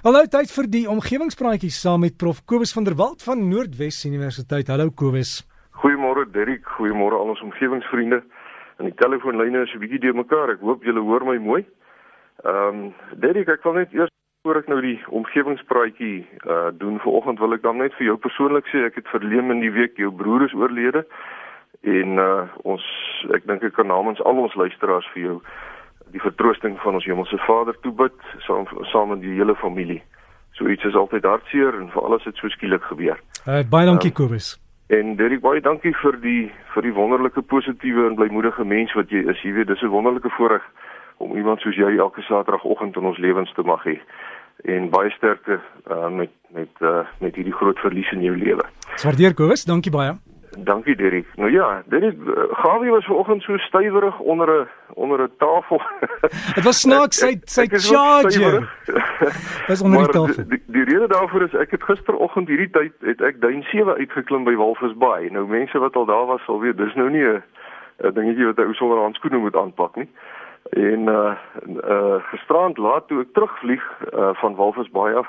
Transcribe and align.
Hallo 0.00 0.22
tyd 0.32 0.48
vir 0.48 0.66
die 0.72 0.86
omgewingspraatjies 0.88 1.76
saam 1.84 2.00
met 2.00 2.14
Prof 2.16 2.38
Kobus 2.48 2.70
van 2.72 2.86
der 2.86 2.94
Walt 2.96 3.20
van 3.20 3.42
Noordwes 3.50 3.98
Universiteit. 4.08 4.70
Hallo 4.72 4.86
Kobus. 4.96 5.42
Goeiemôre 5.82 6.22
Derrick, 6.32 6.64
goeiemôre 6.78 7.18
al 7.18 7.34
ons 7.34 7.42
omgewingsvriende. 7.44 8.22
En 8.80 8.88
die 8.88 8.96
telefoonlyne 8.96 9.66
is 9.66 9.74
'n 9.74 9.82
bietjie 9.82 10.00
deurmekaar. 10.00 10.54
Ek 10.56 10.64
hoop 10.64 10.84
julle 10.88 11.04
hoor 11.04 11.24
my 11.28 11.36
mooi. 11.36 11.66
Ehm 12.44 12.80
um, 12.80 12.94
Derrick, 13.20 13.48
ek 13.48 13.62
wil 13.62 13.76
net 13.76 13.92
eers 13.92 14.08
voor 14.42 14.56
ek 14.56 14.68
nou 14.72 14.80
die 14.80 14.96
omgewingspraatjie 15.08 16.26
uh 16.48 16.72
doen 16.72 16.96
vanoggend 17.04 17.38
wil 17.38 17.52
ek 17.52 17.62
dan 17.62 17.76
net 17.76 17.92
vir 17.98 18.06
jou 18.06 18.16
persoonlik 18.16 18.64
sê 18.72 18.86
ek 18.88 18.94
het 18.94 19.08
verlede 19.12 19.52
in 19.52 19.60
die 19.60 19.72
week 19.72 20.00
jou 20.00 20.10
broer 20.10 20.48
is 20.48 20.54
oorlede 20.56 21.04
en 21.84 22.16
uh 22.16 22.48
ons 22.64 22.84
ek 23.36 23.44
dink 23.44 23.62
ek 23.62 23.76
kan 23.76 23.86
namens 23.86 24.22
al 24.24 24.40
ons 24.40 24.54
luisteraars 24.54 25.12
vir 25.12 25.22
jou 25.22 25.42
die 26.12 26.20
vertroosting 26.20 26.78
van 26.82 26.94
ons 26.94 27.04
hemelse 27.04 27.38
Vader 27.46 27.76
toebid 27.84 28.16
saam 28.46 28.66
saam 28.92 29.08
met 29.08 29.20
die 29.20 29.36
hele 29.38 29.54
familie. 29.54 30.02
So 30.52 30.68
iets 30.68 30.84
is 30.84 30.94
altyd 30.94 31.24
hartseer 31.24 31.76
en 31.80 31.90
vir 31.90 32.02
alles 32.02 32.24
het 32.24 32.36
so 32.36 32.48
skielik 32.48 32.82
gebeur. 32.82 33.20
Uh, 33.46 33.62
baie 33.70 33.86
dankie 33.86 34.10
um, 34.10 34.16
Kobus. 34.18 34.56
En 34.90 35.14
Derek 35.16 35.40
baie 35.40 35.60
dankie 35.62 35.94
vir 36.02 36.18
die 36.20 36.50
vir 36.74 36.82
die 36.82 36.94
wonderlike 36.94 37.42
positiewe 37.42 38.08
en 38.08 38.18
blymoedige 38.18 38.64
mens 38.64 38.92
wat 38.98 39.12
jy 39.14 39.22
is. 39.30 39.42
Jy 39.42 39.52
weet 39.58 39.70
dis 39.70 39.82
'n 39.82 39.94
wonderlike 39.94 40.30
voorreg 40.36 40.64
om 41.18 41.36
iemand 41.36 41.60
soos 41.60 41.76
jy 41.76 41.96
elke 41.96 42.22
Saterdagoggend 42.22 42.96
in 42.96 43.04
ons 43.04 43.18
lewens 43.18 43.52
te 43.54 43.62
mag 43.62 43.84
hê. 43.84 44.00
En 44.64 44.90
baie 44.90 45.10
sterkte 45.10 45.60
uh, 45.90 46.08
met 46.08 46.30
met 46.50 46.72
uh, 46.80 47.06
met 47.20 47.34
hierdie 47.34 47.54
groot 47.54 47.78
verlies 47.78 48.10
in 48.12 48.22
jou 48.22 48.36
lewe. 48.36 48.66
Swardeer 48.96 49.34
Kobus, 49.34 49.64
dankie 49.64 49.92
baie. 49.92 50.18
Dankie 50.64 50.96
Derek. 50.96 51.26
Nou 51.34 51.50
ja, 51.50 51.82
Derek 51.86 52.16
Gawie 52.50 52.90
was 52.90 53.04
vanoggend 53.04 53.42
so 53.42 53.56
stywerig 53.56 54.18
onder 54.18 54.60
'n 54.60 54.68
onder 54.94 55.22
'n 55.22 55.30
tafel. 55.38 55.82
Dit 56.54 56.64
was 56.64 56.80
snaaks 56.80 57.18
sy 57.18 57.40
sy 57.44 57.66
charger. 57.66 58.68
Was 59.66 59.82
onder 59.84 59.98
die 59.98 60.12
tafel. 60.12 60.44
Die, 60.48 60.62
die 60.66 60.84
rede 60.84 61.06
daarvoor 61.06 61.42
is 61.42 61.54
ek 61.54 61.70
het 61.70 61.82
gisteroggend 61.82 62.48
hierdie 62.48 62.70
tyd 62.70 62.92
het 63.00 63.20
ek 63.20 63.40
duin 63.40 63.62
7 63.62 63.94
uitgeklim 63.94 64.44
by 64.44 64.54
Walvisbaai. 64.54 65.30
Nou 65.30 65.46
mense 65.48 65.78
wat 65.78 65.96
al 65.96 66.04
daar 66.04 66.26
was 66.26 66.44
sal 66.44 66.60
weet 66.60 66.76
dis 66.76 66.94
nou 66.94 67.10
nie 67.10 67.24
'n 67.24 67.42
dingetjie 68.12 68.46
wat 68.46 68.58
ou 68.58 68.74
sonder 68.74 68.98
handskoene 68.98 69.38
moet 69.38 69.56
aanpak 69.56 69.96
nie. 69.96 70.08
En 70.70 71.00
uh 71.08 71.34
uh 71.84 72.22
gisterand 72.30 72.78
laat 72.78 73.08
toe 73.08 73.20
ek 73.20 73.32
terugvlieg 73.32 73.84
uh 74.12 74.30
van 74.32 74.54
Walvisbaai 74.54 75.14
af 75.14 75.28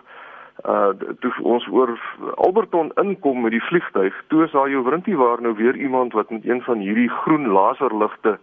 uh 0.66 0.94
toe 1.20 1.32
ons 1.42 1.68
oor 1.68 2.00
Alberton 2.36 2.92
inkom 3.02 3.42
met 3.42 3.52
die 3.52 3.64
vliegtyg, 3.64 4.14
toe 4.28 4.44
is 4.46 4.52
daar 4.52 4.70
jou 4.70 4.84
wrintie 4.84 5.18
waar 5.18 5.42
nou 5.42 5.56
weer 5.56 5.76
iemand 5.76 6.14
wat 6.14 6.30
met 6.30 6.46
een 6.46 6.62
van 6.62 6.78
hierdie 6.78 7.10
groen 7.10 7.48
laserligte 7.48 8.38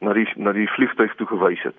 na 0.00 0.12
die 0.12 0.28
na 0.36 0.52
die 0.52 0.68
vliegtyg 0.68 1.14
toe 1.14 1.26
gewys 1.26 1.62
het. 1.62 1.76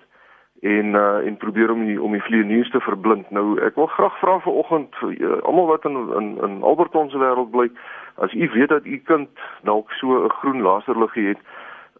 En 0.62 0.94
uh 0.94 1.26
en 1.26 1.36
probeer 1.36 1.70
om 1.70 1.84
die 1.86 2.02
om 2.02 2.12
die 2.12 2.22
vlieëniers 2.22 2.70
te 2.70 2.80
verblind. 2.80 3.30
Nou 3.30 3.60
ek 3.60 3.74
wil 3.74 3.86
graag 3.86 4.18
vra 4.18 4.38
vanoggend 4.40 4.94
uh, 5.02 5.38
almal 5.42 5.66
wat 5.66 5.84
in 5.84 5.96
in 6.20 6.28
in 6.42 6.62
Alberton 6.62 7.10
se 7.10 7.18
wêreld 7.18 7.50
bly, 7.50 7.70
as 8.14 8.32
u 8.32 8.50
weet 8.54 8.68
dat 8.68 8.86
u 8.86 8.96
kind 9.04 9.30
dalk 9.62 9.90
so 9.90 10.24
'n 10.24 10.30
groen 10.40 10.62
laserliggie 10.62 11.28
het, 11.28 11.38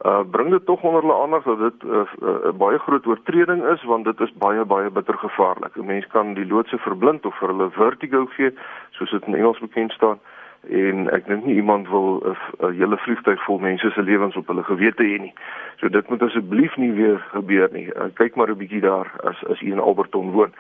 uh 0.05 0.21
bring 0.31 0.51
dit 0.51 0.67
tog 0.67 0.83
onder 0.83 1.01
hulle 1.01 1.23
aandag 1.23 1.43
dat 1.43 1.59
dit 1.59 1.83
'n 1.83 1.89
uh, 1.89 2.01
uh, 2.23 2.53
baie 2.53 2.79
groot 2.79 3.07
oortreding 3.07 3.65
is 3.65 3.83
want 3.83 4.05
dit 4.05 4.21
is 4.21 4.33
baie 4.33 4.65
baie 4.65 4.91
bitter 4.91 5.19
gevaarlik. 5.19 5.77
'n 5.77 5.87
Mens 5.87 6.07
kan 6.07 6.35
die 6.35 6.47
loodse 6.47 6.79
verblind 6.79 7.27
of 7.27 7.39
vir 7.39 7.49
hulle 7.49 7.71
vertigo 7.71 8.27
gee, 8.27 8.51
soos 8.91 9.11
dit 9.11 9.27
in 9.27 9.35
Engels 9.35 9.59
bekend 9.59 9.93
staan. 9.93 10.19
En 10.69 11.11
ek 11.11 11.27
dink 11.27 11.45
nie 11.45 11.55
iemand 11.55 11.89
wil 11.89 12.21
'n 12.23 12.29
uh, 12.29 12.37
uh, 12.61 12.77
hele 12.77 12.97
vliegtuig 12.97 13.45
vol 13.45 13.59
mense 13.59 13.91
se 13.91 14.03
lewens 14.03 14.37
op 14.37 14.47
hulle 14.47 14.63
gewete 14.63 15.03
hê 15.03 15.21
nie. 15.21 15.35
So 15.77 15.89
dit 15.89 16.09
moet 16.09 16.23
asseblief 16.23 16.77
nie 16.77 16.93
weer 16.93 17.19
gebeur 17.33 17.69
nie. 17.73 17.87
Uh, 17.87 18.03
kyk 18.15 18.35
maar 18.35 18.51
'n 18.51 18.59
bietjie 18.59 18.81
daar 18.81 19.13
as 19.25 19.45
as 19.45 19.61
u 19.61 19.73
in 19.73 19.81
Alberton 19.81 20.31
woon. 20.31 20.53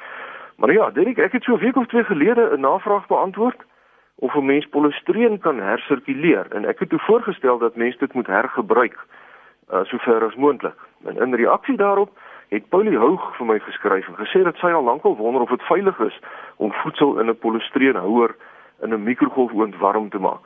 Maar 0.56 0.72
ja, 0.72 0.90
Derek, 0.90 1.18
ek 1.18 1.32
het 1.32 1.42
so 1.42 1.52
'n 1.52 1.58
week 1.58 1.76
of 1.76 1.86
twee 1.86 2.04
gelede 2.04 2.56
'n 2.56 2.60
navraag 2.60 3.06
beantwoord 3.06 3.60
of 4.14 4.34
'n 4.34 4.46
mens 4.46 4.66
polistireen 4.66 5.38
kan 5.38 5.60
hersirkuleer 5.60 6.46
en 6.50 6.64
ek 6.64 6.78
het 6.78 6.88
toe 6.88 6.98
voorgestel 6.98 7.58
dat 7.58 7.76
mense 7.76 7.98
dit 7.98 8.12
moet 8.12 8.26
hergebruik 8.26 8.96
uh, 8.96 9.24
sover 9.68 10.24
as 10.24 10.34
moontlik. 10.34 10.78
En 11.04 11.16
in 11.16 11.34
reaksie 11.34 11.76
daarop 11.76 12.10
het 12.48 12.68
Paulie 12.68 12.98
Houg 12.98 13.36
vir 13.36 13.46
my 13.46 13.58
geskryf 13.58 14.08
en 14.08 14.18
gesê 14.18 14.42
dat 14.42 14.56
sy 14.56 14.70
al 14.70 14.84
lankal 14.84 15.16
wonder 15.16 15.42
of 15.42 15.50
dit 15.50 15.62
veilig 15.62 15.98
is 15.98 16.18
om 16.56 16.72
voedsel 16.72 17.18
in 17.18 17.30
'n 17.30 17.38
polistireenhouer 17.38 18.36
in 18.82 18.94
'n 18.94 19.02
mikrogolfoond 19.02 19.76
warm 19.76 20.08
te 20.10 20.18
maak. 20.18 20.44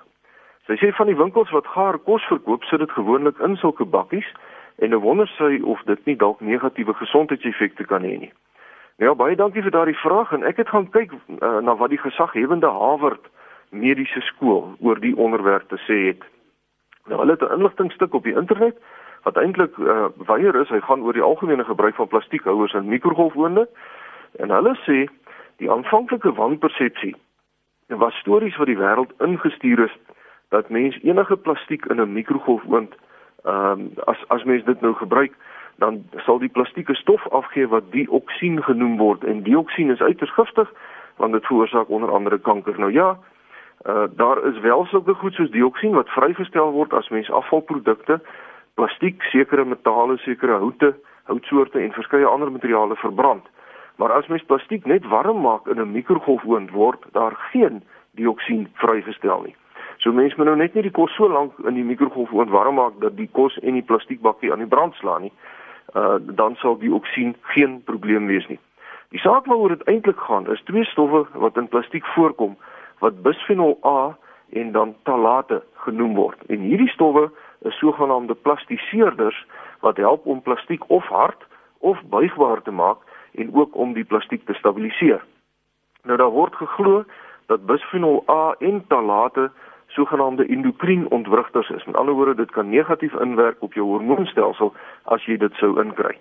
Sy 0.66 0.76
sê 0.76 0.92
van 0.94 1.06
die 1.06 1.16
winkels 1.16 1.50
wat 1.50 1.66
gaar 1.66 1.98
kos 1.98 2.24
verkoop, 2.24 2.64
sit 2.64 2.78
dit 2.78 2.90
gewoonlik 2.90 3.38
in 3.38 3.56
sulke 3.56 3.84
bakkies 3.84 4.32
en 4.78 4.90
'n 4.90 5.00
wonder 5.00 5.26
sy 5.26 5.60
of 5.64 5.82
dit 5.82 6.04
nie 6.04 6.16
dalk 6.16 6.40
negatiewe 6.40 6.94
gesondheidseffekte 6.94 7.84
kan 7.84 8.02
hê 8.02 8.18
nie. 8.18 8.32
Nou 8.98 9.10
ja, 9.10 9.14
baie 9.14 9.36
dankie 9.36 9.62
vir 9.62 9.70
daardie 9.70 9.98
vraag 9.98 10.32
en 10.32 10.42
ek 10.42 10.56
het 10.56 10.68
gaan 10.68 10.90
kyk 10.90 11.12
uh, 11.12 11.58
na 11.58 11.76
wat 11.76 11.90
die 11.90 11.98
gesaghebende 11.98 12.66
Harvard 12.66 13.30
Mediese 13.70 14.20
Skool 14.20 14.76
oor 14.80 15.00
die 15.00 15.16
onderwerp 15.16 15.68
te 15.68 15.78
sê 15.88 16.06
het. 16.06 16.24
Nou 17.06 17.20
hulle 17.20 17.32
het 17.32 17.42
'n 17.42 17.54
inligtingstuk 17.58 18.14
op 18.14 18.24
die 18.24 18.36
internet 18.36 18.76
wat 19.22 19.36
eintlik 19.36 19.76
uh, 19.78 20.06
weier 20.26 20.54
is, 20.60 20.68
hy 20.68 20.80
gaan 20.80 21.02
oor 21.02 21.12
die 21.12 21.22
algemene 21.22 21.64
gebruik 21.64 21.94
van 21.94 22.08
plastiekhouers 22.08 22.72
in 22.72 22.88
mikrogolfoonde. 22.88 23.68
En 24.38 24.50
hulle 24.50 24.74
sê 24.86 25.06
die 25.56 25.70
aanvanklike 25.70 26.32
wanpersepsie 26.32 27.16
was 27.86 28.14
stories 28.14 28.56
wat 28.56 28.66
die 28.70 28.78
wêreld 28.78 29.12
ingestuur 29.18 29.84
is 29.84 29.96
dat 30.48 30.68
mens 30.68 30.98
enige 31.02 31.36
plastiek 31.36 31.84
in 31.86 32.00
'n 32.00 32.12
mikrogolfoond 32.12 32.94
ehm 33.44 33.80
um, 33.80 33.90
as 34.04 34.28
as 34.28 34.44
mens 34.44 34.64
dit 34.64 34.80
nou 34.80 34.94
gebruik 34.94 35.32
dan 35.76 36.04
sal 36.16 36.38
die 36.38 36.48
plastieke 36.48 36.94
stof 36.94 37.28
afgee 37.28 37.68
wat 37.68 37.92
dioksien 37.92 38.62
genoem 38.62 38.96
word 38.96 39.24
en 39.24 39.42
dioksien 39.42 39.90
is 39.90 40.00
uiters 40.00 40.34
giftig 40.34 40.72
want 41.16 41.32
dit 41.32 41.46
veroorsaak 41.46 41.88
onder 41.88 42.10
andere 42.10 42.38
kanker. 42.38 42.78
Nou 42.78 42.92
ja, 42.92 43.18
uh, 43.86 44.04
daar 44.16 44.44
is 44.44 44.58
wel 44.60 44.86
sulke 44.86 45.14
goed 45.14 45.34
soos 45.34 45.50
dioksien 45.50 45.92
wat 45.92 46.08
vrygestel 46.08 46.72
word 46.72 46.92
as 46.92 47.08
mens 47.08 47.30
afvalprodukte 47.30 48.20
plastiek, 48.80 49.22
sekere 49.28 49.64
metale, 49.68 50.16
sekere 50.24 50.56
houte, 50.62 50.94
houtsoorte 51.28 51.80
en 51.84 51.92
verskeie 51.92 52.26
ander 52.26 52.50
materiale 52.52 52.96
verbrand. 52.96 53.44
Maar 54.00 54.14
as 54.16 54.28
mens 54.32 54.44
plastiek 54.48 54.86
net 54.88 55.06
warm 55.12 55.42
maak 55.44 55.68
in 55.68 55.80
'n 55.80 55.92
mikrogolfoond 55.92 56.70
word 56.70 57.04
daar 57.12 57.36
geen 57.52 57.82
dioksien 58.16 58.68
vrygestel 58.74 59.42
nie. 59.42 59.56
So 59.98 60.12
mense 60.12 60.34
moet 60.36 60.46
nou 60.46 60.56
net 60.56 60.74
nie 60.74 60.82
die 60.82 60.96
kos 60.98 61.14
so 61.14 61.28
lank 61.28 61.52
in 61.68 61.74
die 61.74 61.84
mikrogolfoond 61.84 62.50
warm 62.50 62.74
maak 62.74 63.00
dat 63.00 63.16
die 63.16 63.28
kos 63.32 63.58
en 63.58 63.72
die 63.72 63.82
plastiekbakkie 63.82 64.52
aan 64.52 64.64
die 64.64 64.72
brand 64.74 64.94
slaan 64.94 65.22
nie. 65.22 65.32
Uh 65.94 66.16
dan 66.20 66.56
sal 66.56 66.78
dioksien 66.78 67.36
geen 67.42 67.82
probleem 67.84 68.26
wees 68.26 68.46
nie. 68.46 68.58
Die 69.10 69.20
saak 69.20 69.46
waaroor 69.46 69.68
dit 69.68 69.82
eintlik 69.82 70.20
gaan 70.20 70.50
is 70.52 70.62
twee 70.64 70.84
stowwe 70.84 71.26
wat 71.34 71.56
in 71.56 71.68
plastiek 71.68 72.06
voorkom 72.06 72.56
wat 72.98 73.22
bisfenol 73.22 73.78
A 73.84 74.16
en 74.50 74.72
dan 74.72 74.94
talate 75.02 75.62
genoem 75.74 76.14
word. 76.14 76.38
En 76.46 76.58
hierdie 76.58 76.88
stowwe 76.88 77.30
is 77.62 77.78
sogenaamde 77.78 78.34
plastiseerders 78.34 79.46
wat 79.80 79.96
help 79.96 80.26
om 80.26 80.42
plastiek 80.42 80.90
of 80.90 81.06
hard 81.06 81.46
of 81.78 82.02
buigbaar 82.02 82.62
te 82.62 82.70
maak 82.70 82.98
en 83.32 83.54
ook 83.54 83.74
om 83.74 83.92
die 83.92 84.04
plastiek 84.04 84.46
te 84.46 84.54
stabiliseer. 84.54 85.24
Nou 86.02 86.16
daar 86.16 86.30
word 86.30 86.54
geglo 86.54 87.04
dat 87.46 87.66
bisfenol 87.66 88.24
A 88.28 88.54
en 88.58 88.84
talate 88.86 89.50
sogenaamde 89.86 90.46
endokrien-ontwrigters 90.46 91.70
is. 91.70 91.84
Met 91.84 91.96
ander 91.96 92.14
woorde, 92.14 92.34
dit 92.34 92.50
kan 92.50 92.68
negatief 92.68 93.14
inwerk 93.14 93.56
op 93.58 93.72
jou 93.74 93.86
hormoonstelsel 93.86 94.74
as 95.04 95.24
jy 95.24 95.36
dit 95.36 95.54
sou 95.54 95.80
inkry. 95.82 96.18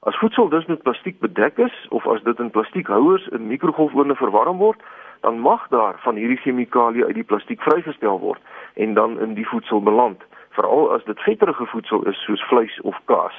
As 0.00 0.18
voedsel 0.18 0.48
dus 0.48 0.66
met 0.66 0.82
plastiek 0.82 1.18
bedek 1.18 1.58
is 1.58 1.86
of 1.88 2.06
as 2.06 2.22
dit 2.22 2.38
in 2.38 2.50
plastiekhouers 2.50 3.28
in 3.28 3.46
mikrogolfoonde 3.46 4.14
verwarm 4.14 4.58
word, 4.58 4.82
dan 5.20 5.38
mag 5.38 5.68
daar 5.68 5.94
van 5.98 6.16
hierdie 6.20 6.40
chemikalieë 6.42 7.04
uit 7.04 7.14
die 7.14 7.24
plastiek 7.24 7.62
vrygestel 7.62 8.18
word 8.20 8.40
en 8.74 8.94
dan 8.94 9.20
in 9.20 9.34
die 9.34 9.48
voedsel 9.48 9.82
beland 9.82 10.20
veral 10.54 10.92
as 10.94 11.04
dit 11.04 11.20
vetterige 11.26 11.66
voedsel 11.66 12.06
is 12.10 12.22
soos 12.24 12.42
vleis 12.48 12.80
of 12.80 12.98
kaas. 13.10 13.36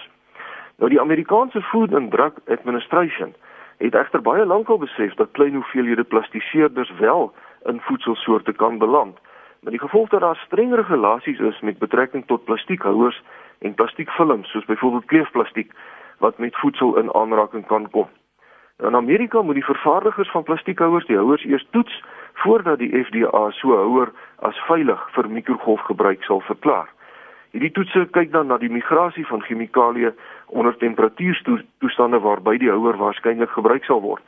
Nou 0.77 0.89
die 0.91 1.01
Amerikaanse 1.01 1.61
Food 1.61 1.93
and 1.93 2.11
Drug 2.11 2.33
Administration 2.47 3.35
het 3.77 3.95
egter 3.95 4.21
baie 4.21 4.45
lankal 4.45 4.77
besef 4.77 5.13
dat 5.19 5.31
klein 5.31 5.53
hoeveelhede 5.53 6.03
plastiseerders 6.03 6.91
wel 6.99 7.33
in 7.63 7.79
voedselsoorte 7.81 8.53
kan 8.53 8.77
beland. 8.77 9.17
Maar 9.61 9.71
die 9.71 9.81
gevolg 9.81 10.09
dat 10.09 10.19
daar 10.21 10.41
streng 10.45 10.75
regulasies 10.75 11.39
is 11.39 11.59
met 11.59 11.77
betrekking 11.77 12.25
tot 12.25 12.43
plastiekhouers 12.45 13.23
en 13.59 13.73
plastiekfilms 13.73 14.51
soos 14.51 14.65
byvoorbeeld 14.65 15.05
kleefplastiek 15.05 15.71
wat 16.17 16.37
met 16.37 16.55
voedsel 16.55 16.97
in 16.97 17.13
aanraking 17.13 17.67
kan 17.67 17.89
kom. 17.89 18.07
Nou, 18.77 18.89
in 18.89 18.95
Amerika 18.95 19.41
moet 19.41 19.53
die 19.53 19.65
vervaardigers 19.65 20.31
van 20.31 20.43
plastiekhouers 20.43 21.05
die 21.05 21.17
houers 21.17 21.43
eers 21.43 21.67
toets 21.71 22.03
voordat 22.33 22.79
die 22.79 23.03
FDA 23.03 23.49
so 23.51 23.75
houer 23.75 24.11
as 24.35 24.57
veilig 24.67 25.07
vir 25.15 25.29
mikrogolfgebruik 25.29 26.23
sal 26.23 26.41
verklaar. 26.41 26.89
Hierdie 27.55 27.71
toetse 27.71 28.01
kyk 28.11 28.33
dan 28.33 28.49
na 28.51 28.57
die 28.59 28.67
migrasie 28.67 29.23
van 29.29 29.39
chemikalieë 29.39 30.09
onder 30.59 30.73
temperatuurtoestande 30.75 32.19
waarby 32.19 32.57
die 32.59 32.67
houer 32.67 32.97
waarskynlik 32.99 33.53
gebruik 33.55 33.85
sal 33.87 34.01
word. 34.03 34.23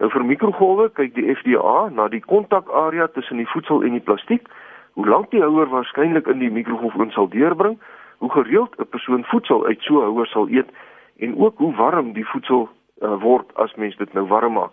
Nou 0.00 0.08
vir 0.14 0.24
mikrogolwe 0.24 0.86
kyk 0.96 1.12
die 1.12 1.26
FDA 1.34 1.90
na 1.92 2.06
die 2.08 2.22
kontakarea 2.24 3.10
tussen 3.12 3.36
die 3.36 3.48
voedsel 3.52 3.84
en 3.84 3.98
die 3.98 4.06
plastiek, 4.06 4.48
hoe 4.96 5.04
lank 5.04 5.28
die 5.34 5.44
houer 5.44 5.68
waarskynlik 5.68 6.30
in 6.32 6.40
die 6.40 6.48
mikrogolfoon 6.48 7.12
sal 7.12 7.28
deurbring, 7.28 7.76
hoe 8.24 8.32
gereeld 8.32 8.80
'n 8.80 8.88
persoon 8.88 9.28
voedsel 9.28 9.66
uit 9.66 9.84
so 9.84 10.00
'n 10.00 10.08
houer 10.08 10.26
sal 10.32 10.48
eet 10.48 10.72
en 11.18 11.36
ook 11.36 11.58
hoe 11.58 11.74
warm 11.76 12.12
die 12.12 12.28
voedsel 12.32 12.68
uh, 13.02 13.20
word 13.20 13.44
as 13.60 13.74
mens 13.74 13.96
dit 13.96 14.12
nou 14.12 14.24
warm 14.24 14.52
maak. 14.52 14.72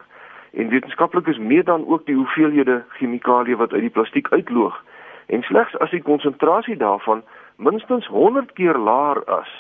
en 0.52 0.70
wetenskaplikes 0.70 1.38
meet 1.38 1.66
dan 1.66 1.88
ook 1.88 2.06
die 2.06 2.16
hoeveelhede 2.16 2.84
chemikalieë 2.90 3.56
wat 3.56 3.74
uit 3.74 3.82
die 3.82 3.90
plastiek 3.90 4.32
uitloog. 4.32 4.84
En 5.26 5.42
slegs 5.42 5.78
as 5.78 5.92
die 5.92 6.02
konsentrasie 6.02 6.78
daarvan 6.78 7.24
minstens 7.58 8.08
100 8.08 8.54
keer 8.54 8.78
laer 8.78 9.22
is 9.42 9.54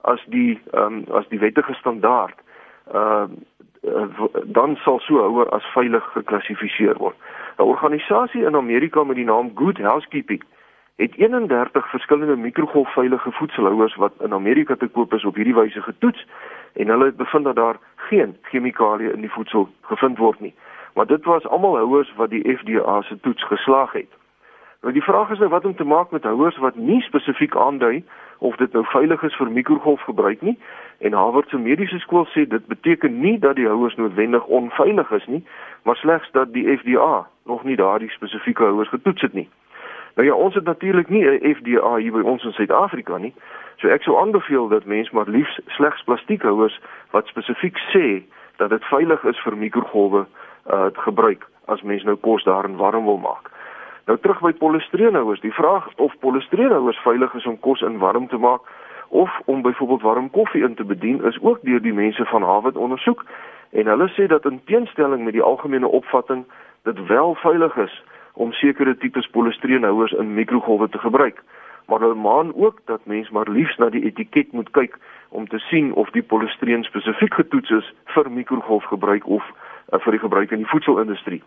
as 0.00 0.24
die 0.26 0.60
um, 0.72 1.04
as 1.10 1.28
die 1.28 1.38
wettige 1.38 1.74
standaard, 1.74 2.38
ehm 2.92 3.30
uh, 3.32 3.52
dan 4.44 4.76
sal 4.80 4.98
so 5.04 5.20
houer 5.20 5.48
as 5.52 5.64
veilig 5.72 6.04
geklassifiseer 6.12 6.96
word. 6.96 7.16
'n 7.58 7.62
Organisasie 7.62 8.44
in 8.44 8.56
Amerika 8.56 9.04
met 9.04 9.16
die 9.16 9.24
naam 9.24 9.50
Good 9.54 9.78
Housekeeping 9.78 10.42
het 10.96 11.14
31 11.16 11.90
verskillende 11.90 12.36
mikrogolfveilige 12.36 13.30
voedselhouers 13.32 13.94
wat 13.94 14.12
in 14.20 14.32
Amerika 14.32 14.74
te 14.76 14.86
koop 14.86 15.14
is 15.14 15.24
op 15.24 15.34
hierdie 15.34 15.54
wyse 15.54 15.82
getoets 15.82 16.26
en 16.72 16.88
hulle 16.88 17.04
het 17.04 17.16
bevind 17.16 17.44
dat 17.44 17.56
daar 17.56 17.76
geen 17.96 18.36
chemikalieë 18.42 19.12
in 19.12 19.20
die 19.20 19.30
voedsel 19.30 19.68
gevind 19.80 20.18
word 20.18 20.40
nie. 20.40 20.54
Maar 20.94 21.06
dit 21.06 21.24
was 21.24 21.46
almal 21.46 21.76
houers 21.76 22.14
wat 22.16 22.30
die 22.30 22.56
FDA 22.56 23.02
se 23.02 23.20
toets 23.20 23.44
geslaag 23.44 23.92
het. 23.92 24.12
Nou 24.84 24.92
die 24.92 25.02
vraag 25.02 25.30
is 25.30 25.38
nou 25.38 25.48
wat 25.48 25.64
om 25.64 25.74
te 25.74 25.84
maak 25.84 26.10
met 26.10 26.22
houers 26.22 26.56
wat 26.56 26.76
nie 26.76 27.00
spesifiek 27.00 27.54
aandui 27.56 28.04
of 28.38 28.56
dit 28.56 28.72
nou 28.72 28.82
veilig 28.84 29.22
is 29.22 29.36
vir 29.40 29.50
mikrogolfgebruik 29.50 30.42
nie 30.44 30.58
en 30.98 31.16
Harvard 31.16 31.48
se 31.48 31.56
mediese 31.58 31.98
skool 32.02 32.26
sê 32.32 32.44
dit 32.48 32.66
beteken 32.66 33.16
nie 33.20 33.38
dat 33.38 33.56
die 33.56 33.64
houers 33.66 33.96
noodwendig 33.96 34.44
onveilig 34.44 35.10
is 35.10 35.24
nie, 35.26 35.40
maar 35.82 35.96
slegs 35.96 36.28
dat 36.36 36.52
die 36.52 36.66
FDA 36.76 37.24
nog 37.44 37.64
nie 37.64 37.76
daardie 37.80 38.10
spesifieke 38.10 38.62
houers 38.62 38.92
getoets 38.92 39.24
het 39.24 39.32
nie. 39.32 39.48
Nou 40.14 40.28
ja, 40.28 40.34
ons 40.34 40.54
het 40.54 40.64
natuurlik 40.64 41.08
nie 41.08 41.24
'n 41.24 41.54
FDA 41.54 41.96
hier 41.96 42.12
by 42.12 42.20
ons 42.20 42.44
in 42.44 42.52
Suid-Afrika 42.52 43.16
nie. 43.16 43.32
So 43.76 43.88
ek 43.88 44.02
sou 44.02 44.20
aanbeveel 44.20 44.68
dat 44.68 44.84
mense 44.84 45.14
maar 45.14 45.28
liefs 45.28 45.60
slegs 45.66 46.04
plastiekhouers 46.04 46.80
wat 47.10 47.26
spesifiek 47.26 47.78
sê 47.78 48.22
dat 48.56 48.70
dit 48.70 48.84
veilig 48.84 49.24
is 49.24 49.40
vir 49.40 49.56
mikrogolwe 49.56 50.26
uh 50.70 50.86
gebruik 50.92 51.48
as 51.64 51.82
mens 51.82 52.02
nou 52.02 52.16
kos 52.16 52.44
daarin 52.44 52.76
warm 52.76 53.04
wil 53.04 53.18
maak. 53.18 53.50
Nou 54.04 54.18
terug 54.20 54.40
by 54.40 54.52
polistireenhouers, 54.52 55.40
die 55.40 55.52
vraag 55.52 55.88
of 55.96 56.12
polistireenhouers 56.20 56.98
veilig 57.02 57.34
is 57.34 57.46
om 57.46 57.58
kos 57.60 57.80
in 57.80 57.98
warm 57.98 58.28
te 58.28 58.36
maak 58.36 58.60
of 59.08 59.40
om 59.44 59.62
byvoorbeeld 59.62 60.02
warm 60.02 60.30
koffie 60.30 60.62
in 60.62 60.74
te 60.74 60.84
bedien 60.84 61.24
is 61.24 61.38
ook 61.40 61.58
deur 61.62 61.82
die 61.82 61.92
mense 61.92 62.24
van 62.24 62.42
Harvard 62.42 62.76
ondersoek 62.76 63.24
en 63.70 63.86
hulle 63.86 64.08
sê 64.08 64.26
dat 64.26 64.44
in 64.44 64.60
teenstelling 64.64 65.24
met 65.24 65.32
die 65.32 65.42
algemene 65.42 65.88
opvatting 65.88 66.44
dit 66.82 67.06
wel 67.06 67.34
veilig 67.34 67.76
is 67.76 68.02
om 68.32 68.52
sekere 68.52 68.96
tipes 68.96 69.26
polistireenhouers 69.26 70.12
in 70.12 70.34
mikrogolwe 70.34 70.88
te 70.88 70.98
gebruik. 70.98 71.42
Maar 71.86 72.00
hulle 72.00 72.14
maan 72.14 72.54
ook 72.54 72.80
dat 72.84 73.00
mens 73.04 73.30
maar 73.30 73.48
liefs 73.48 73.76
na 73.76 73.88
die 73.88 74.04
etiket 74.04 74.52
moet 74.52 74.70
kyk 74.70 74.98
om 75.28 75.48
te 75.48 75.58
sien 75.58 75.92
of 75.92 76.10
die 76.10 76.22
polistireen 76.22 76.84
spesifiek 76.84 77.34
getoets 77.34 77.70
is 77.70 77.92
vir 78.04 78.30
mikrogolfgebruik 78.30 79.26
of 79.26 79.44
uh, 79.92 79.98
vir 79.98 80.12
die 80.12 80.20
gebruik 80.20 80.50
in 80.50 80.62
die 80.64 80.72
voedselindustrie. 80.72 81.42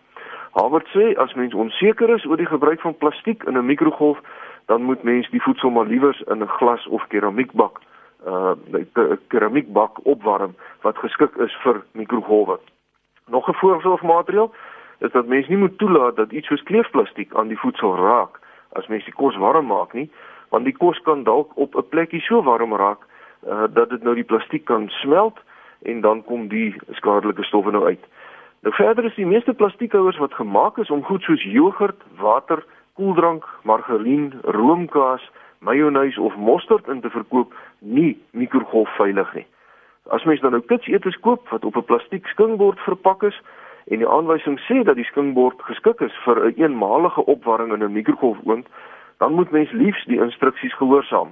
Harvard 0.58 0.88
sê 0.90 1.14
as 1.22 1.34
mens 1.38 1.54
onseker 1.54 2.10
is 2.10 2.24
oor 2.26 2.36
die 2.36 2.48
gebruik 2.50 2.80
van 2.80 2.96
plastiek 2.98 3.44
in 3.46 3.56
'n 3.58 3.66
mikrogolf, 3.66 4.18
dan 4.66 4.82
moet 4.82 5.02
mens 5.02 5.30
die 5.30 5.42
voedsel 5.42 5.70
maar 5.70 5.86
liewers 5.86 6.20
in 6.20 6.42
'n 6.42 6.54
glas 6.58 6.86
of 6.86 7.06
keramiekbak 7.06 7.78
uh 8.26 8.52
'n 8.72 9.18
keramiekbak 9.28 10.00
opwarm 10.02 10.54
wat 10.82 10.98
geskik 10.98 11.36
is 11.36 11.54
vir 11.62 11.84
mikrogolwe. 11.92 12.58
Nog 13.26 13.48
'n 13.48 13.54
voorbeeldmateriaal 13.54 14.52
is 14.98 15.12
dat 15.12 15.26
mens 15.26 15.48
nie 15.48 15.58
moet 15.58 15.78
toelaat 15.78 16.16
dat 16.16 16.32
iets 16.32 16.46
soos 16.46 16.62
kleefplastiek 16.62 17.34
aan 17.34 17.48
die 17.48 17.58
voedsel 17.58 17.96
raak 17.96 18.40
as 18.72 18.86
mens 18.86 19.04
die 19.04 19.14
kos 19.14 19.36
warm 19.36 19.66
maak 19.66 19.92
nie, 19.92 20.10
want 20.48 20.64
die 20.64 20.76
kos 20.76 20.98
kan 21.02 21.22
dalk 21.22 21.56
op 21.56 21.74
'n 21.74 21.88
plekkie 21.88 22.20
so 22.20 22.42
warm 22.42 22.74
raak 22.74 22.98
uh, 23.46 23.64
dat 23.70 23.90
dit 23.90 24.02
nou 24.02 24.14
die 24.14 24.30
plastiek 24.30 24.64
kan 24.64 24.88
smelt 24.88 25.38
en 25.82 26.00
dan 26.00 26.24
kom 26.24 26.48
die 26.48 26.74
skadelike 26.90 27.44
stowwe 27.44 27.70
nou 27.70 27.84
uit. 27.84 28.04
Nou 28.60 28.74
verder 28.74 29.04
is 29.04 29.14
die 29.14 29.26
meeste 29.26 29.54
plastiekhouers 29.54 30.18
wat 30.18 30.34
gemaak 30.34 30.78
is 30.78 30.90
om 30.90 31.04
goed 31.04 31.22
soos 31.22 31.42
jogurt, 31.42 32.02
water, 32.18 32.64
koeldrank, 32.94 33.46
margarien, 33.62 34.32
roomkaas, 34.42 35.30
majonees 35.58 36.18
of 36.18 36.36
mosterd 36.36 36.88
in 36.88 37.00
te 37.00 37.10
verkoop 37.10 37.54
nie 37.78 38.18
mikrogolfveilig 38.30 39.34
nie. 39.34 39.46
As 40.10 40.24
mens 40.24 40.40
dan 40.40 40.56
nou 40.56 40.62
kitsetes 40.66 41.18
koop 41.20 41.48
wat 41.48 41.64
op 41.64 41.76
'n 41.76 41.84
plastiek 41.84 42.26
skingbord 42.26 42.80
verpak 42.80 43.22
is, 43.22 43.40
en 43.88 43.98
die 43.98 44.08
aanwysing 44.08 44.58
sê 44.60 44.82
dat 44.84 44.96
die 44.96 45.08
skinkbord 45.08 45.62
geskik 45.62 46.00
is 46.00 46.16
vir 46.24 46.36
'n 46.36 46.46
een 46.46 46.62
eenmalige 46.62 47.24
opwarming 47.24 47.72
in 47.72 47.84
'n 47.84 47.92
mikrogolfoond, 47.92 48.66
dan 49.18 49.32
moet 49.32 49.50
mens 49.50 49.70
liefs 49.70 50.04
die 50.04 50.20
instruksies 50.20 50.76
gehoorsaam. 50.76 51.30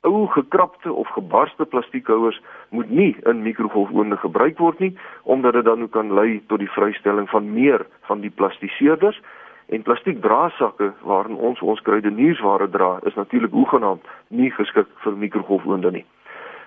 Ou 0.00 0.26
gekrapte 0.26 0.92
of 0.92 1.08
gebarste 1.08 1.64
plastiekhouers 1.64 2.40
moet 2.68 2.90
nie 2.90 3.16
in 3.28 3.42
mikrogolfoonde 3.42 4.16
gebruik 4.16 4.58
word 4.58 4.78
nie, 4.78 4.94
omdat 5.22 5.52
dit 5.52 5.64
dan 5.64 5.88
kan 5.88 6.14
lei 6.14 6.40
tot 6.46 6.58
die 6.58 6.70
vrystelling 6.70 7.28
van 7.28 7.52
meer 7.52 7.86
van 8.08 8.20
die 8.20 8.30
plastiseerders 8.30 9.20
en 9.68 9.82
plastiekdraasakke 9.82 10.92
waarin 11.06 11.36
ons 11.36 11.60
ons 11.60 11.82
kruideniersware 11.84 12.70
dra, 12.70 12.98
is 13.02 13.14
natuurlik 13.14 13.52
hoegenaamd 13.52 14.08
nie 14.28 14.50
geskik 14.50 14.88
vir 15.04 15.20
mikrogolfoonde 15.20 15.90
nie. 15.90 16.06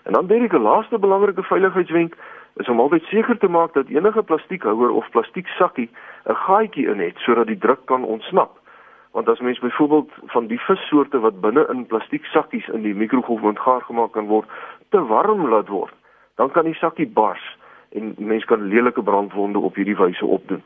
En 0.04 0.14
dan 0.14 0.28
dink 0.28 0.46
ek 0.46 0.54
'n 0.60 0.68
laaste 0.70 1.00
belangrike 1.00 1.44
veiligheidswenk 1.44 2.16
is 2.62 2.70
om 2.70 2.80
altyd 2.80 3.04
seker 3.04 3.38
te 3.38 3.48
maak 3.48 3.74
dat 3.74 3.88
enige 3.88 4.24
plastiekhouer 4.24 4.92
of 4.92 5.10
plastieksakkie 5.10 5.90
'n 6.30 6.36
gaatjie 6.36 6.88
in 6.88 7.00
het 7.00 7.18
sodat 7.18 7.48
die 7.48 7.58
druk 7.58 7.86
kan 7.86 8.04
ontsnap. 8.04 8.60
Want 9.14 9.30
as 9.30 9.40
mens 9.40 9.60
byvoorbeeld 9.60 10.12
van 10.26 10.48
die 10.48 10.60
vissoorte 10.60 11.20
wat 11.20 11.42
binne 11.42 11.68
in 11.70 11.86
plastieksakkies 11.86 12.68
in 12.68 12.82
die 12.82 12.96
mikrogolfoond 12.98 13.60
gaar 13.60 13.82
gemaak 13.82 14.12
kan 14.12 14.26
word, 14.26 14.50
te 14.90 15.02
warm 15.06 15.50
laat 15.50 15.68
word, 15.70 15.94
dan 16.36 16.52
kan 16.52 16.66
die 16.66 16.78
sakkie 16.82 17.08
bars 17.08 17.44
en 17.94 18.16
mens 18.18 18.46
kan 18.50 18.68
lelike 18.68 19.04
brandwonde 19.04 19.60
op 19.60 19.76
hierdie 19.76 19.98
wyse 19.98 20.26
opdoen. 20.26 20.64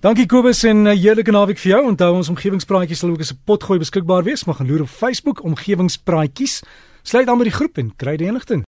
Dankie 0.00 0.26
Kobus 0.26 0.64
en 0.64 0.83
'n 0.83 0.97
heerlike 0.97 1.30
naweek 1.30 1.59
vir 1.59 1.73
jou. 1.73 1.87
Onthou 1.87 2.14
ons 2.14 2.28
omgewingspraatjies 2.28 2.99
sal 2.99 3.11
ook 3.11 3.21
as 3.21 3.33
'n 3.33 3.40
potgooi 3.45 3.78
beskikbaar 3.78 4.23
wees, 4.23 4.45
maar 4.45 4.54
gaan 4.54 4.68
loer 4.68 4.80
op 4.80 4.87
Facebook 4.87 5.42
omgewingspraatjies. 5.42 6.62
Sluit 7.02 7.26
dan 7.26 7.38
by 7.38 7.45
die 7.45 7.52
groep 7.52 7.76
en 7.76 7.97
kry 7.97 8.16
die 8.16 8.26
inligting. 8.26 8.66